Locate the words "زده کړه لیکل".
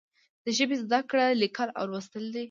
0.83-1.69